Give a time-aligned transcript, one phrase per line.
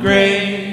[0.00, 0.65] grace.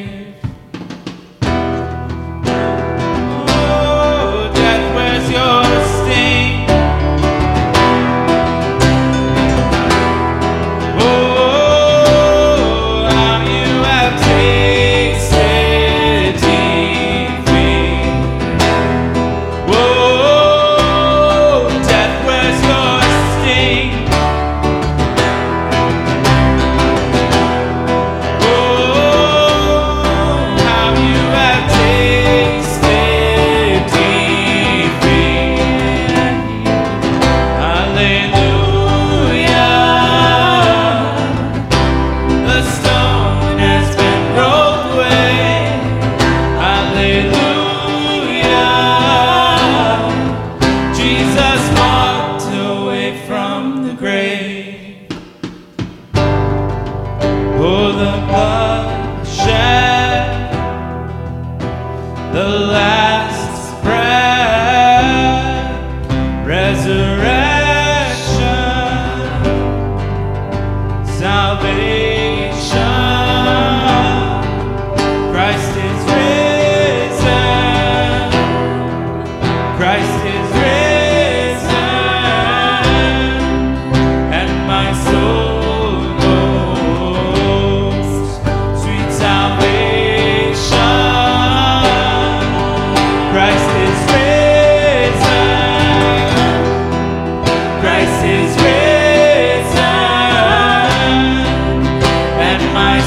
[62.34, 63.03] the last.